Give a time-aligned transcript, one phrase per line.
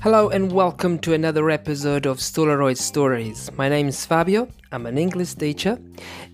[0.00, 3.50] Hello and welcome to another episode of Stolaroid Stories.
[3.56, 5.80] My name is Fabio, I'm an English teacher,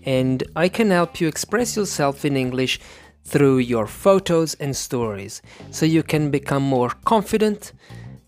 [0.03, 2.79] and I can help you express yourself in English
[3.23, 5.41] through your photos and stories
[5.71, 7.73] so you can become more confident,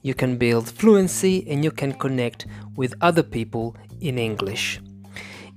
[0.01, 4.81] you can build fluency, and you can connect with other people in English.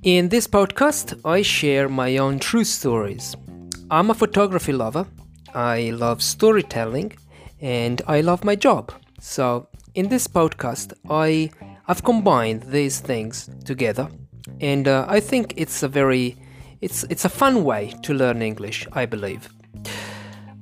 [0.03, 3.35] In this podcast, I share my own true stories.
[3.91, 5.07] I'm a photography lover,
[5.55, 7.13] I love storytelling,
[7.61, 8.93] and I love my job.
[9.21, 11.51] So, in this podcast, I
[11.89, 14.09] I've combined these things together,
[14.61, 16.37] and uh, I think it's a very
[16.81, 18.87] it's it's a fun way to learn English.
[18.93, 19.49] I believe.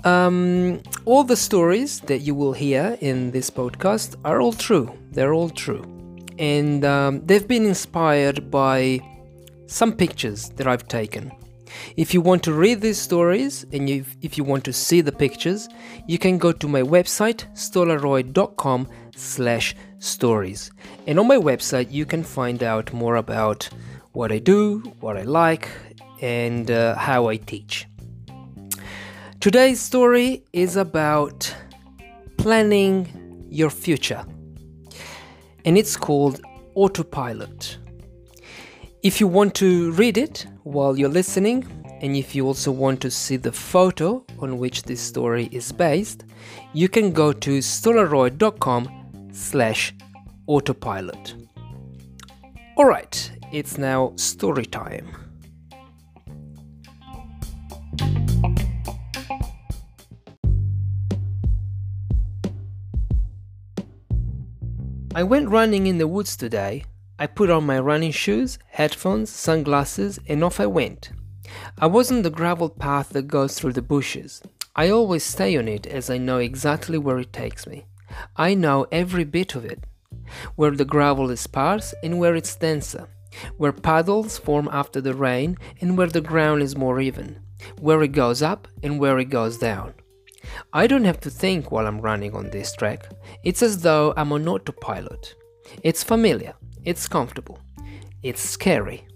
[0.04, 4.96] Um, all the stories that you will hear in this podcast are all true.
[5.10, 5.84] They're all true,
[6.38, 9.00] and um, they've been inspired by
[9.66, 11.32] some pictures that I've taken.
[11.96, 15.68] If you want to read these stories and if you want to see the pictures,
[16.06, 20.70] you can go to my website stolaroid.com slash stories.
[21.06, 23.68] And on my website, you can find out more about
[24.12, 25.68] what I do, what I like,
[26.20, 27.86] and uh, how I teach.
[29.40, 31.54] Today's story is about
[32.36, 34.24] planning your future,
[35.64, 36.40] and it's called
[36.74, 37.78] Autopilot.
[39.00, 41.64] If you want to read it while you're listening,
[42.02, 46.24] and if you also want to see the photo on which this story is based,
[46.72, 49.94] you can go to stolaroid.com slash
[50.48, 51.36] autopilot.
[52.76, 55.06] Alright, it's now story time.
[65.14, 66.84] I went running in the woods today.
[67.18, 71.10] I put on my running shoes, headphones, sunglasses, and off I went.
[71.78, 74.40] I was on the gravel path that goes through the bushes.
[74.76, 77.86] I always stay on it as I know exactly where it takes me.
[78.36, 79.82] I know every bit of it.
[80.54, 83.08] Where the gravel is sparse and where it's denser.
[83.56, 87.40] Where puddles form after the rain and where the ground is more even.
[87.80, 89.94] Where it goes up and where it goes down.
[90.72, 93.08] I don't have to think while I'm running on this track.
[93.42, 95.34] It's as though I'm on autopilot.
[95.82, 96.54] It's familiar.
[96.88, 97.58] It's comfortable.
[98.22, 99.06] It's scary.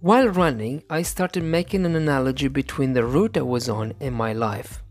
[0.00, 4.32] While running, I started making an analogy between the route I was on and my
[4.32, 4.82] life.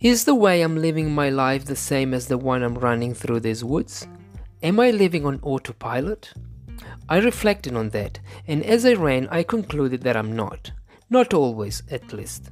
[0.00, 3.40] Is the way I'm living my life the same as the one I'm running through
[3.40, 4.06] these woods?
[4.62, 6.32] Am I living on autopilot?
[7.10, 8.18] I reflected on that,
[8.48, 10.72] and as I ran, I concluded that I'm not.
[11.10, 12.48] Not always, at least.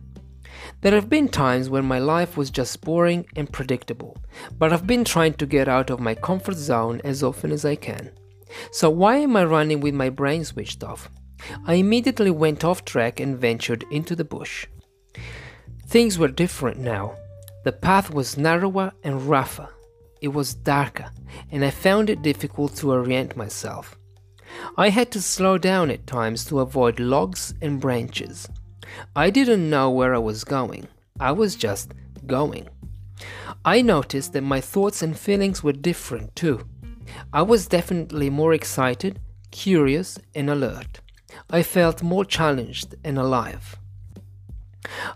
[0.83, 4.19] There have been times when my life was just boring and predictable,
[4.59, 7.77] but I've been trying to get out of my comfort zone as often as I
[7.77, 8.11] can.
[8.71, 11.11] So, why am I running with my brain switched off?
[11.67, 14.67] I immediately went off track and ventured into the bush.
[15.87, 17.17] Things were different now.
[17.65, 19.69] The path was narrower and rougher.
[20.21, 21.11] It was darker,
[21.51, 23.97] and I found it difficult to orient myself.
[24.77, 28.49] I had to slow down at times to avoid logs and branches.
[29.15, 30.89] I didn't know where I was going.
[31.19, 31.93] I was just
[32.27, 32.69] going.
[33.65, 36.67] I noticed that my thoughts and feelings were different too.
[37.33, 41.01] I was definitely more excited, curious, and alert.
[41.49, 43.77] I felt more challenged and alive.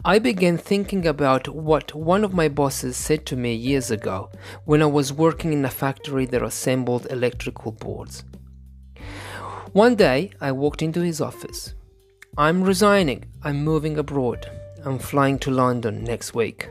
[0.05, 4.31] I began thinking about what one of my bosses said to me years ago
[4.65, 8.25] when I was working in a factory that assembled electrical boards.
[9.73, 11.75] One day, I walked into his office.
[12.37, 13.25] I'm resigning.
[13.43, 14.51] I'm moving abroad.
[14.85, 16.69] I'm flying to London next week.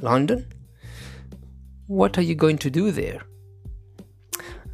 [0.00, 0.52] London?
[1.86, 3.22] What are you going to do there?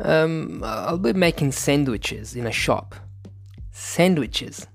[0.00, 2.94] Um, I'll be making sandwiches in a shop.
[3.70, 4.66] Sandwiches?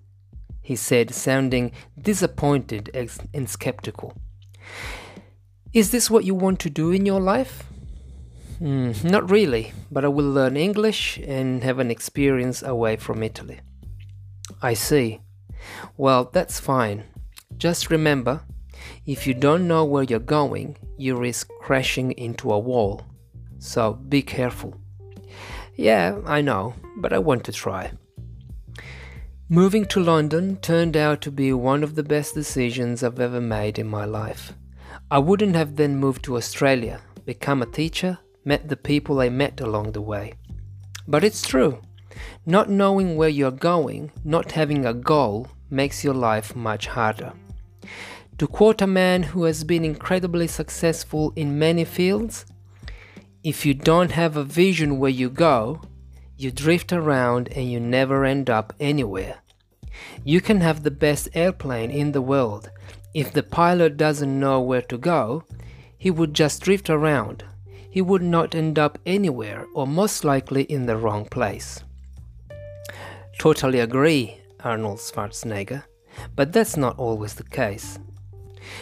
[0.68, 2.92] he said, sounding disappointed
[3.34, 4.14] and skeptical.
[5.72, 7.64] Is this what you want to do in your life?
[8.60, 13.62] Mm, not really, but I will learn English and have an experience away from Italy.
[14.62, 15.22] I see.
[15.96, 17.06] Well, that's fine.
[17.56, 18.42] Just remember
[19.06, 23.04] if you don't know where you're going, you risk crashing into a wall.
[23.58, 24.76] So be careful.
[25.78, 27.92] Yeah, I know, but I want to try.
[29.48, 33.78] Moving to London turned out to be one of the best decisions I've ever made
[33.78, 34.54] in my life.
[35.12, 39.62] I wouldn't have then moved to Australia, become a teacher, met the people I met
[39.62, 40.34] along the way.
[41.08, 41.80] But it's true.
[42.46, 47.34] Not knowing where you're going, not having a goal, makes your life much harder.
[48.40, 52.46] To quote a man who has been incredibly successful in many fields,
[53.48, 55.80] if you don't have a vision where you go,
[56.36, 59.38] you drift around and you never end up anywhere.
[60.26, 62.70] You can have the best airplane in the world.
[63.14, 65.46] If the pilot doesn't know where to go,
[65.98, 67.46] he would just drift around.
[67.90, 71.82] He would not end up anywhere or most likely in the wrong place.
[73.40, 75.84] Totally agree, Arnold Schwarzenegger,
[76.36, 77.98] but that's not always the case.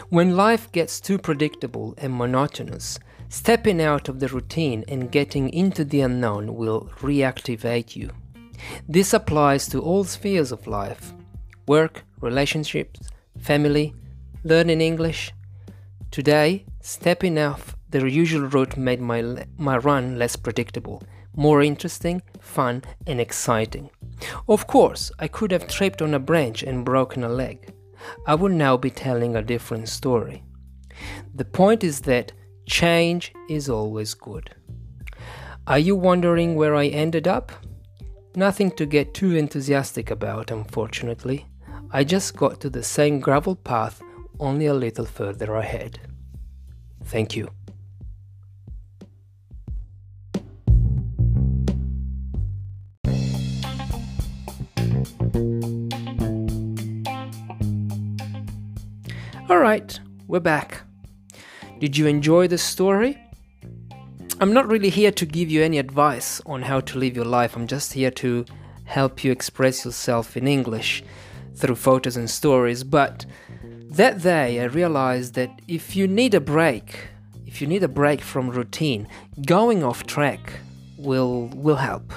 [0.10, 3.00] When life gets too predictable and monotonous,
[3.30, 8.12] stepping out of the routine and getting into the unknown will reactivate you.
[8.88, 11.14] This applies to all spheres of life
[11.68, 13.00] work, relationships,
[13.40, 13.94] family,
[14.44, 15.32] learning English.
[16.12, 21.02] Today, stepping off the usual route made my, my run less predictable,
[21.36, 23.90] more interesting, fun, and exciting.
[24.48, 27.74] Of course, I could have tripped on a branch and broken a leg.
[28.26, 30.44] I would now be telling a different story.
[31.34, 32.32] The point is that
[32.66, 34.56] change is always good.
[35.68, 37.52] Are you wondering where I ended up?
[38.36, 41.46] Nothing to get too enthusiastic about, unfortunately.
[41.92, 44.02] I just got to the same gravel path,
[44.40, 46.00] only a little further ahead.
[47.06, 47.50] Thank you.
[59.56, 60.82] Alright, we're back.
[61.80, 63.18] Did you enjoy the story?
[64.42, 67.56] I'm not really here to give you any advice on how to live your life,
[67.56, 68.44] I'm just here to
[68.84, 71.06] help you express yourself in English
[71.56, 72.84] through photos and stories.
[72.84, 73.26] But
[73.92, 77.08] that day, I realized that if you need a break,
[77.48, 79.08] if you need a break from routine,
[79.46, 80.60] going off track
[80.98, 82.12] will will help.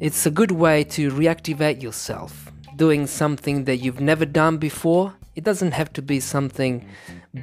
[0.00, 5.44] It's a good way to reactivate yourself, doing something that you've never done before it
[5.44, 6.84] doesn't have to be something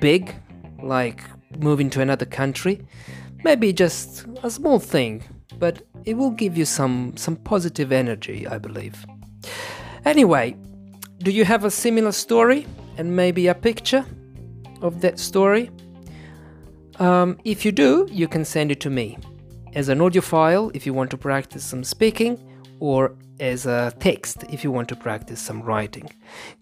[0.01, 0.35] big,
[0.83, 1.23] like
[1.57, 2.85] moving to another country.
[3.45, 5.23] Maybe just a small thing,
[5.57, 9.05] but it will give you some, some positive energy, I believe.
[10.03, 10.57] Anyway,
[11.19, 14.05] do you have a similar story and maybe a picture
[14.81, 15.71] of that story?
[16.99, 19.17] Um, if you do, you can send it to me
[19.73, 22.37] as an audio file if you want to practice some speaking,
[22.81, 26.09] or as a text if you want to practice some writing.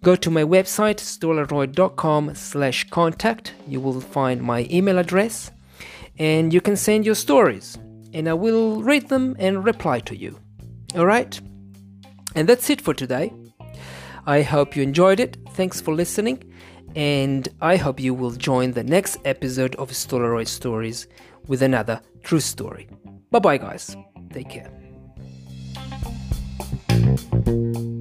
[0.01, 3.53] Go to my website stolaroid.com slash contact.
[3.67, 5.51] You will find my email address
[6.17, 7.77] and you can send your stories
[8.13, 10.39] and I will read them and reply to you.
[10.95, 11.41] Alright?
[12.35, 13.33] And that's it for today.
[14.25, 15.37] I hope you enjoyed it.
[15.51, 16.43] Thanks for listening.
[16.95, 21.07] And I hope you will join the next episode of Stolaroid Stories
[21.47, 22.87] with another true story.
[23.31, 23.95] Bye bye, guys.
[24.31, 24.82] Take care.
[27.15, 27.92] Thank you.